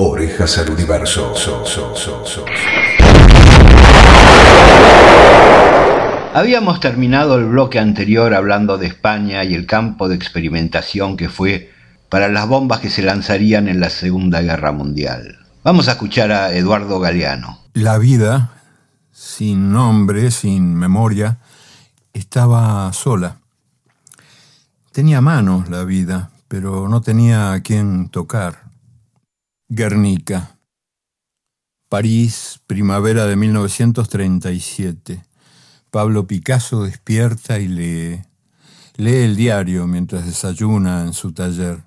[0.00, 1.34] Orejas al universo.
[6.32, 11.72] Habíamos terminado el bloque anterior hablando de España y el campo de experimentación que fue
[12.08, 15.40] para las bombas que se lanzarían en la Segunda Guerra Mundial.
[15.64, 17.58] Vamos a escuchar a Eduardo Galeano.
[17.72, 18.52] La vida,
[19.10, 21.38] sin nombre, sin memoria,
[22.12, 23.38] estaba sola.
[24.92, 28.67] Tenía manos la vida, pero no tenía a quien tocar.
[29.70, 30.56] Guernica.
[31.90, 35.22] París, primavera de 1937.
[35.90, 38.22] Pablo Picasso despierta y lee.
[38.96, 41.84] Lee el diario mientras desayuna en su taller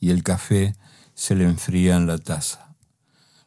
[0.00, 0.74] y el café
[1.12, 2.74] se le enfría en la taza.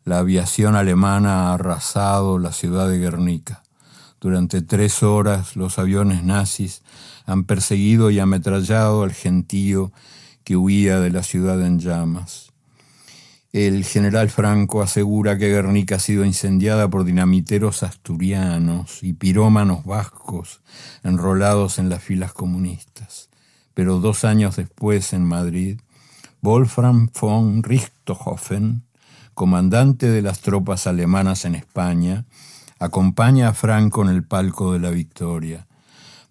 [0.03, 3.63] La aviación alemana ha arrasado la ciudad de Guernica.
[4.21, 6.83] Durante tres horas los aviones nazis
[7.25, 9.91] han perseguido y ametrallado al gentío
[10.43, 12.51] que huía de la ciudad en llamas.
[13.55, 20.59] El general Franco asegura que Guernica ha sido incendiada por dinamiteros asturianos y pirómanos vascos
[21.05, 23.29] enrolados en las filas comunistas.
[23.73, 25.79] Pero dos años después, en Madrid,
[26.41, 28.83] Wolfram von Richthofen,
[29.33, 32.25] comandante de las tropas alemanas en España,
[32.77, 35.65] acompaña a Franco en el palco de la victoria.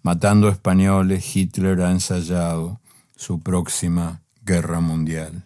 [0.03, 2.81] Matando españoles, Hitler ha ensayado
[3.15, 5.43] su próxima guerra mundial.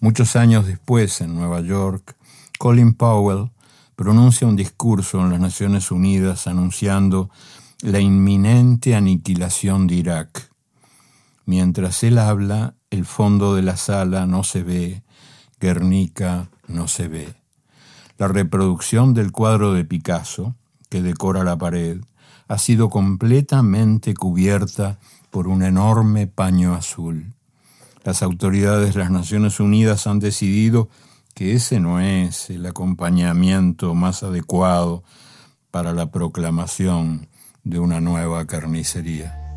[0.00, 2.16] Muchos años después, en Nueva York,
[2.56, 3.50] Colin Powell
[3.96, 7.30] pronuncia un discurso en las Naciones Unidas anunciando
[7.82, 10.50] la inminente aniquilación de Irak.
[11.46, 15.02] Mientras él habla, el fondo de la sala no se ve,
[15.58, 17.34] Guernica no se ve.
[18.18, 20.54] La reproducción del cuadro de Picasso,
[20.88, 22.00] que decora la pared,
[22.46, 27.34] ha sido completamente cubierta por un enorme paño azul.
[28.08, 30.88] Las autoridades de las Naciones Unidas han decidido
[31.34, 35.04] que ese no es el acompañamiento más adecuado
[35.70, 37.28] para la proclamación
[37.64, 39.47] de una nueva carnicería.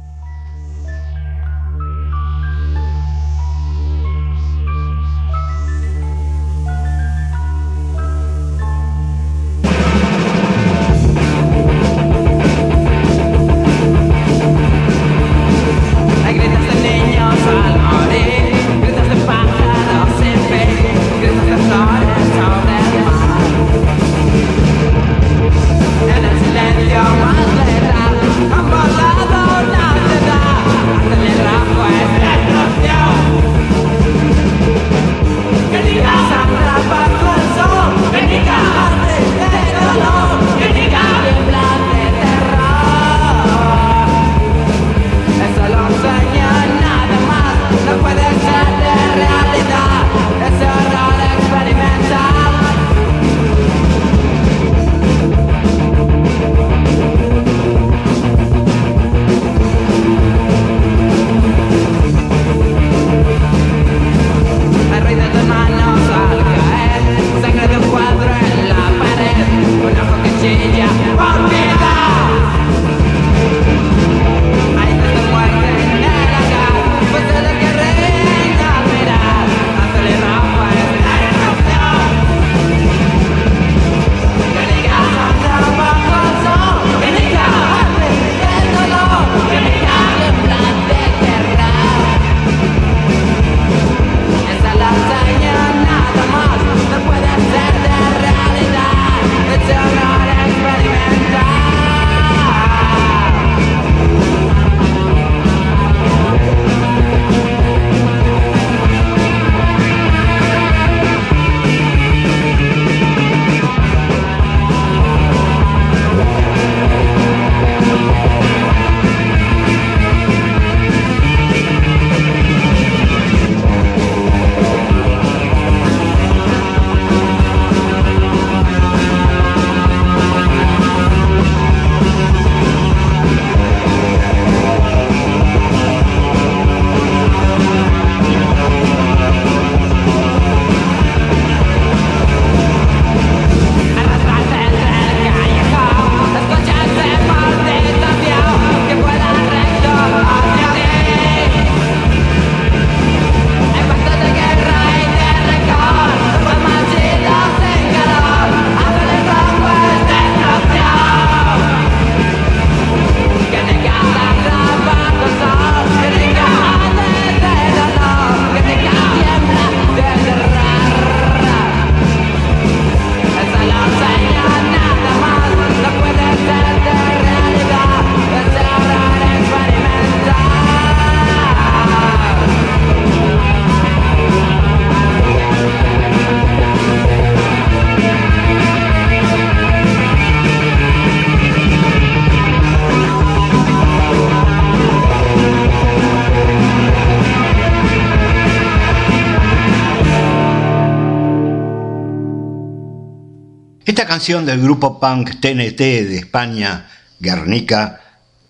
[204.22, 206.88] Canción del grupo punk TNT de España,
[207.20, 208.02] Guernica,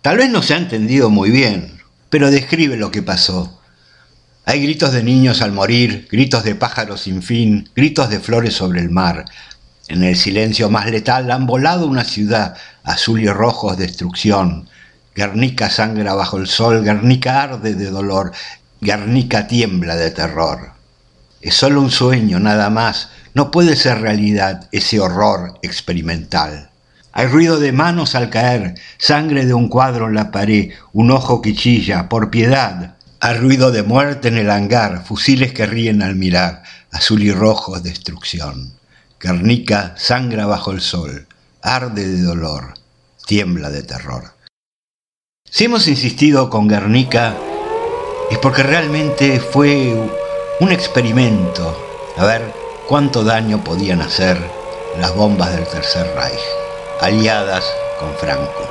[0.01, 1.79] tal vez no se ha entendido muy bien,
[2.09, 3.61] pero describe lo que pasó.
[4.43, 8.81] Hay gritos de niños al morir, gritos de pájaros sin fin, gritos de flores sobre
[8.81, 9.23] el mar.
[9.87, 14.67] En el silencio más letal han volado una ciudad, azul y rojo destrucción.
[15.15, 18.33] Guernica sangra bajo el sol, Guernica arde de dolor,
[18.81, 20.73] Guernica tiembla de terror.
[21.39, 26.69] Es solo un sueño, nada más, no puede ser realidad ese horror experimental.
[27.13, 31.41] Hay ruido de manos al caer, sangre de un cuadro en la pared, un ojo
[31.41, 32.95] que chilla, por piedad.
[33.19, 37.79] Hay ruido de muerte en el hangar, fusiles que ríen al mirar, azul y rojo
[37.79, 38.73] destrucción.
[39.19, 41.27] Guernica sangra bajo el sol,
[41.61, 42.73] arde de dolor,
[43.27, 44.33] tiembla de terror.
[45.43, 47.35] Si hemos insistido con Guernica
[48.31, 49.93] es porque realmente fue
[50.61, 51.77] un experimento
[52.17, 52.60] a ver
[52.91, 54.37] cuánto daño podían hacer
[54.99, 56.41] las bombas del Tercer Reich,
[56.99, 57.63] aliadas
[57.97, 58.67] con Franco.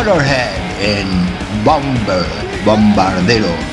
[0.00, 1.06] Motorhead en
[1.62, 2.24] Bomber,
[2.64, 3.69] Bombardero.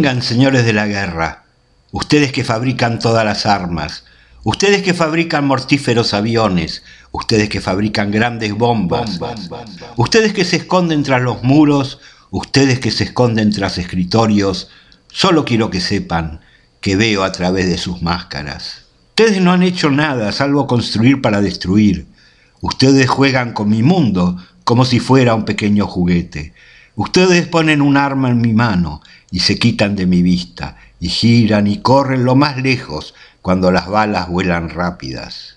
[0.00, 1.44] Vengan, señores de la guerra,
[1.92, 4.04] ustedes que fabrican todas las armas,
[4.44, 9.20] ustedes que fabrican mortíferos aviones, ustedes que fabrican grandes bombas,
[9.98, 11.98] ustedes que se esconden tras los muros,
[12.30, 14.70] ustedes que se esconden tras escritorios,
[15.08, 16.40] solo quiero que sepan
[16.80, 18.86] que veo a través de sus máscaras.
[19.10, 22.06] Ustedes no han hecho nada salvo construir para destruir.
[22.62, 26.54] Ustedes juegan con mi mundo como si fuera un pequeño juguete.
[27.00, 31.66] Ustedes ponen un arma en mi mano y se quitan de mi vista y giran
[31.66, 35.56] y corren lo más lejos cuando las balas vuelan rápidas.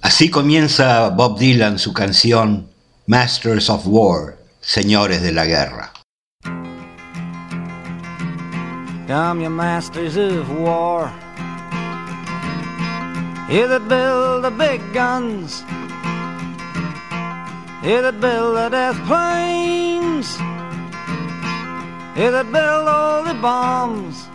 [0.00, 2.70] Así comienza Bob Dylan su canción
[3.06, 5.92] Masters of War, Señores de la Guerra.
[9.06, 11.12] Masters of war.
[14.56, 15.62] Big guns.
[17.82, 20.38] Death planes.
[22.18, 24.26] You that build all the bombs.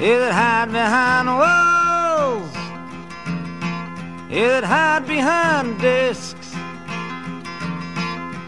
[0.00, 2.54] You that hide behind walls.
[4.30, 6.54] You that hide behind discs.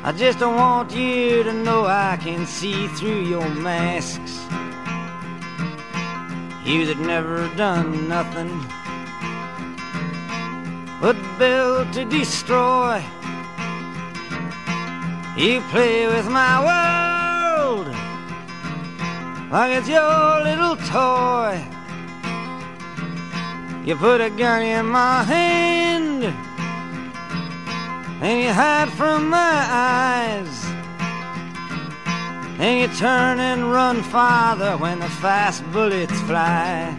[0.03, 4.41] I just don't want you to know I can see through your masks.
[6.65, 8.65] You that never done nothing
[11.03, 13.05] but build to destroy.
[15.37, 17.87] You play with my world
[19.51, 21.65] like it's your little toy.
[23.85, 26.25] You put a gun in my hand
[28.23, 30.65] and you hide from my eyes.
[32.59, 36.95] And you turn and run farther when the fast bullets fly.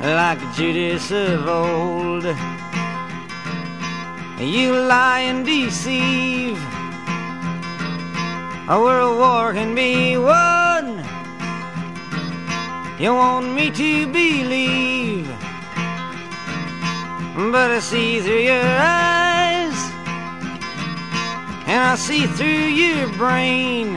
[0.00, 2.24] Like Judas of old,
[4.40, 6.58] you lie and deceive.
[8.68, 11.04] A world war can be won.
[12.98, 15.28] You want me to believe
[17.34, 19.74] but I see through your eyes,
[21.66, 23.94] and I see through your brain,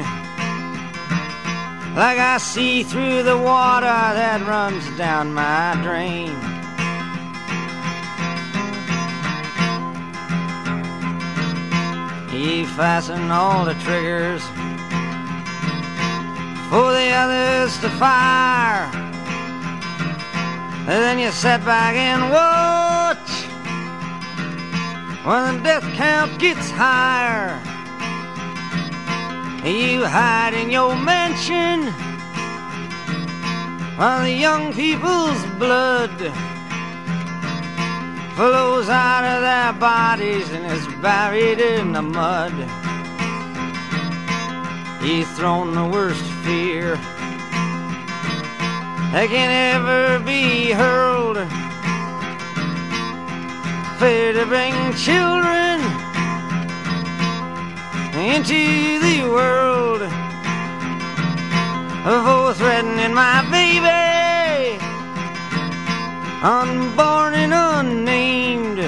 [1.96, 6.47] like I see through the water that runs down my drain.
[12.38, 14.44] You fasten all the triggers
[16.70, 18.86] for the others to fire.
[20.86, 23.28] And then you sit back and watch
[25.26, 27.60] when the death count gets higher.
[29.66, 31.92] You hide in your mansion
[33.98, 36.32] while the young people's blood
[38.38, 42.54] flows out of their bodies and is buried in the mud.
[45.02, 46.98] You've thrown the worst fear
[49.12, 51.38] that can ever be hurled.
[53.98, 55.82] Fear to bring children
[58.24, 60.02] into the world.
[62.04, 64.17] For threatening my baby,
[66.44, 68.80] unborn and unnamed.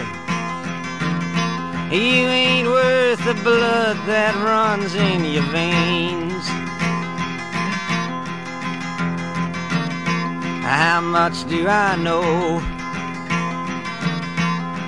[1.91, 6.47] You ain't worth the blood that runs in your veins.
[10.63, 12.61] How much do I know?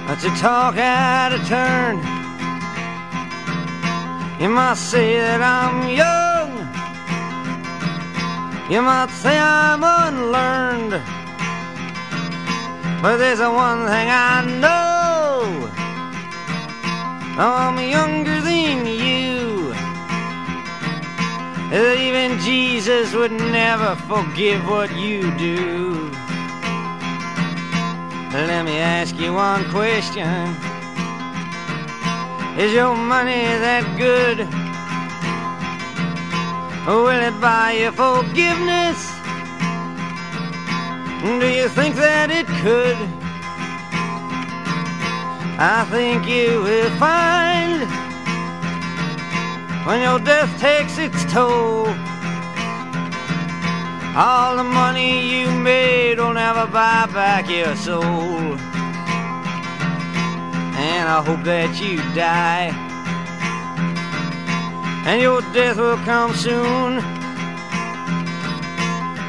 [0.05, 1.97] But to talk out of turn.
[4.39, 6.51] You might say that I'm young.
[8.71, 11.20] You might say I'm unlearned.
[13.01, 15.71] But there's one thing I know.
[17.39, 19.73] I'm younger than you.
[21.71, 26.11] That even Jesus would never forgive what you do.
[28.33, 30.55] Let me ask you one question.
[32.59, 34.47] Is your money that good?
[36.85, 39.20] Will it buy you forgiveness?
[41.21, 42.97] Do you think that it could?
[45.59, 47.85] I think you will find
[49.85, 51.85] when your death takes its toll.
[54.17, 58.57] All the money you made will never buy back your soul.
[60.73, 62.73] And I hope that you die.
[65.05, 67.20] And your death will come soon.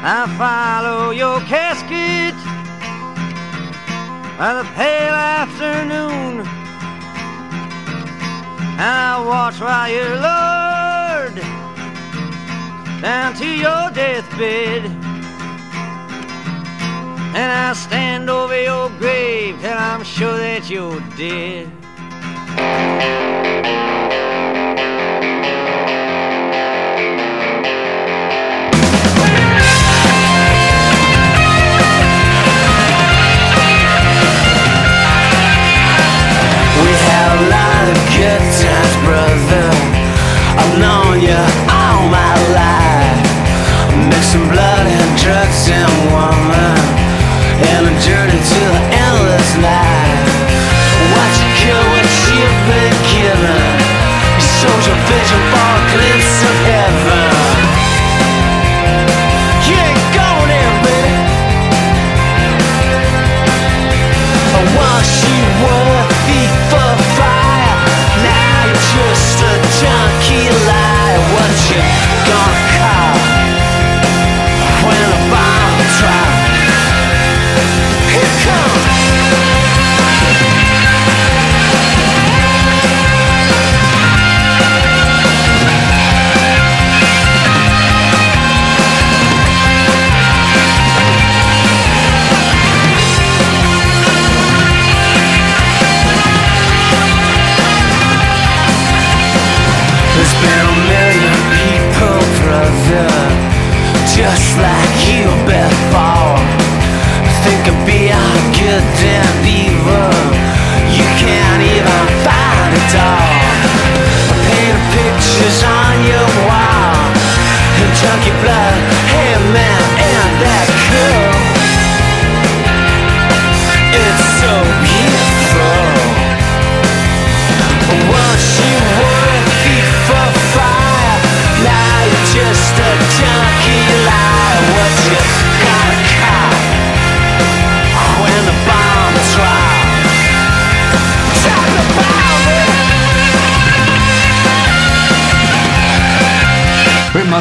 [0.05, 2.35] I follow your casket
[4.37, 6.45] by the pale afternoon.
[8.75, 11.39] And I watch while you're lowered
[13.01, 14.91] down to your deathbed.
[17.33, 21.71] And I stand over your grave till I'm sure that you're dead.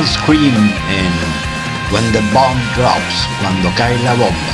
[0.07, 0.55] Scream
[0.89, 4.52] en When the Bomb Drops, cuando cae la bomba.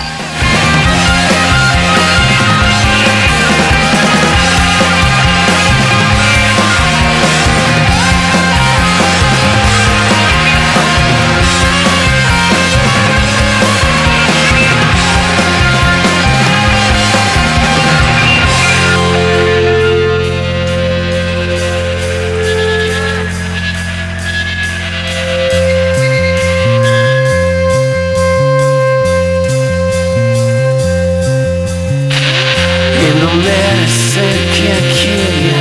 [34.92, 35.57] Kill you.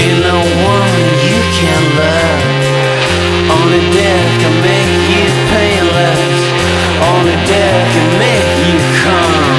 [0.00, 2.42] Ain't no one you can love.
[3.56, 6.40] Only death can make you painless.
[7.12, 9.56] Only death can make you come.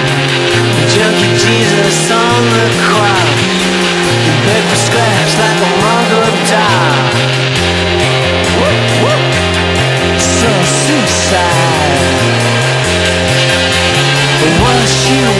[0.94, 3.42] Junkie Jesus on the cross.
[4.26, 7.08] You beg for scraps like a Mongol dog.
[10.20, 11.78] So suicide.
[14.62, 15.37] Once you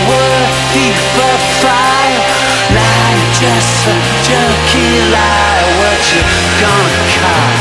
[5.14, 6.22] liar What you
[6.62, 7.54] gonna call.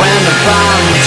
[0.00, 0.97] When the bomb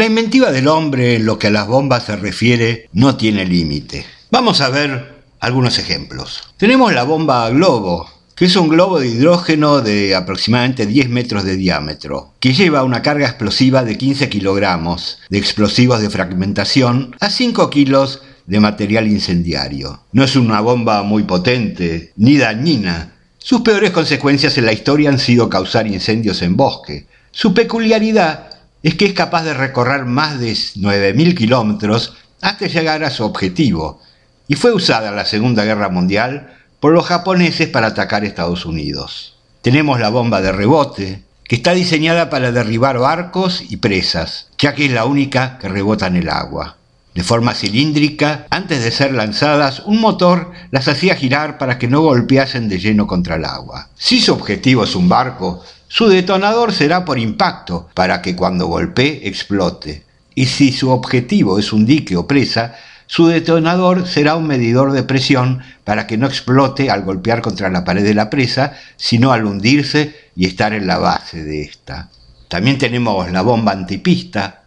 [0.00, 4.06] La inventiva del hombre en lo que a las bombas se refiere no tiene límite.
[4.30, 6.40] Vamos a ver algunos ejemplos.
[6.56, 11.56] Tenemos la bomba globo, que es un globo de hidrógeno de aproximadamente 10 metros de
[11.56, 17.68] diámetro, que lleva una carga explosiva de 15 kilogramos de explosivos de fragmentación a 5
[17.68, 20.04] kilos de material incendiario.
[20.12, 23.16] No es una bomba muy potente ni dañina.
[23.36, 27.06] Sus peores consecuencias en la historia han sido causar incendios en bosque.
[27.32, 28.49] Su peculiaridad
[28.82, 34.00] es que es capaz de recorrer más de 9.000 kilómetros hasta llegar a su objetivo,
[34.48, 39.36] y fue usada en la Segunda Guerra Mundial por los japoneses para atacar Estados Unidos.
[39.62, 44.86] Tenemos la bomba de rebote, que está diseñada para derribar barcos y presas, ya que
[44.86, 46.76] es la única que rebota en el agua.
[47.14, 52.00] De forma cilíndrica, antes de ser lanzadas, un motor las hacía girar para que no
[52.02, 53.88] golpeasen de lleno contra el agua.
[53.96, 59.26] Si su objetivo es un barco, su detonador será por impacto, para que cuando golpee
[59.26, 60.04] explote.
[60.36, 62.76] Y si su objetivo es un dique o presa,
[63.08, 67.82] su detonador será un medidor de presión para que no explote al golpear contra la
[67.82, 72.08] pared de la presa, sino al hundirse y estar en la base de esta.
[72.46, 74.62] También tenemos la bomba antipista,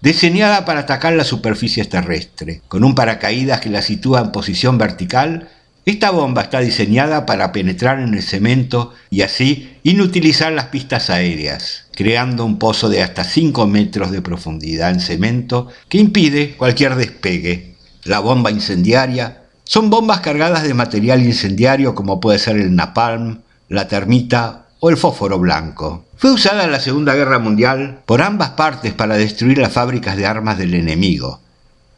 [0.00, 2.62] diseñada para atacar las superficies terrestres.
[2.68, 5.50] Con un paracaídas que la sitúa en posición vertical,
[5.84, 11.86] esta bomba está diseñada para penetrar en el cemento y así inutilizar las pistas aéreas,
[11.96, 17.74] creando un pozo de hasta 5 metros de profundidad en cemento que impide cualquier despegue.
[18.04, 23.88] La bomba incendiaria son bombas cargadas de material incendiario como puede ser el napalm, la
[23.88, 26.04] termita o el fósforo blanco.
[26.16, 30.26] Fue usada en la Segunda Guerra Mundial por ambas partes para destruir las fábricas de
[30.26, 31.40] armas del enemigo.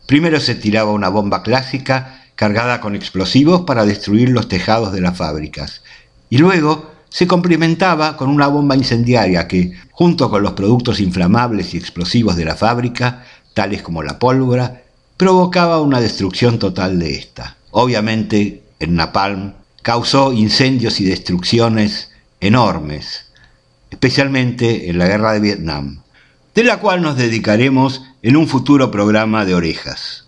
[0.06, 5.16] Primero se tiraba una bomba clásica cargada con explosivos para destruir los tejados de las
[5.16, 5.82] fábricas.
[6.30, 11.76] Y luego se complementaba con una bomba incendiaria que, junto con los productos inflamables y
[11.76, 14.82] explosivos de la fábrica, tales como la pólvora,
[15.16, 17.56] provocaba una destrucción total de esta.
[17.70, 23.26] Obviamente, el napalm causó incendios y destrucciones enormes,
[23.90, 26.02] especialmente en la guerra de Vietnam,
[26.54, 30.23] de la cual nos dedicaremos en un futuro programa de orejas.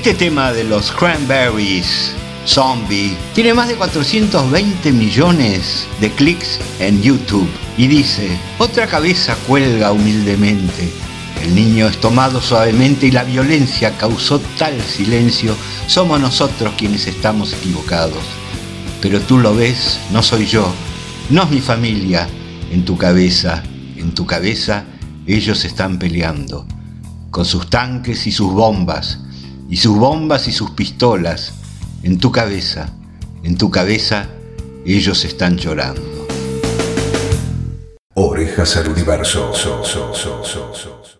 [0.00, 2.12] Este tema de los Cranberries
[2.46, 3.14] Zombie.
[3.34, 10.90] Tiene más de 420 millones de clics en YouTube y dice, otra cabeza cuelga humildemente.
[11.42, 15.54] El niño es tomado suavemente y la violencia causó tal silencio.
[15.86, 18.24] Somos nosotros quienes estamos equivocados.
[19.02, 20.72] Pero tú lo ves, no soy yo,
[21.28, 22.26] no es mi familia.
[22.72, 23.62] En tu cabeza,
[23.98, 24.84] en tu cabeza,
[25.26, 26.66] ellos están peleando.
[27.30, 29.18] Con sus tanques y sus bombas,
[29.70, 31.54] y sus bombas y sus pistolas.
[32.02, 32.92] En tu cabeza,
[33.42, 34.28] en tu cabeza,
[34.84, 36.02] ellos están llorando.
[38.14, 39.52] Orejas al universo.